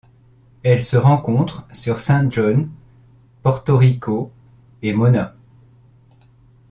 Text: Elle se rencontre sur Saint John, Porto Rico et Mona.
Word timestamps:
Elle 0.63 0.81
se 0.81 0.97
rencontre 0.97 1.67
sur 1.71 1.99
Saint 1.99 2.27
John, 2.31 2.71
Porto 3.43 3.77
Rico 3.77 4.31
et 4.81 4.93
Mona. 4.93 5.35